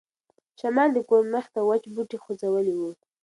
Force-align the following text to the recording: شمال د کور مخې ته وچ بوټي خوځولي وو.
شمال 0.59 0.89
د 0.93 0.99
کور 1.09 1.23
مخې 1.33 1.49
ته 1.55 1.61
وچ 1.69 1.83
بوټي 1.93 2.17
خوځولي 2.23 2.73
وو. 2.75 2.91